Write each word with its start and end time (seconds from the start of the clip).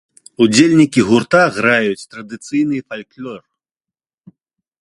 Удзельнікі 0.43 1.03
гурта 1.09 1.41
граюць 1.59 2.07
традыцыйны 2.15 2.77
фальклор. 2.89 3.41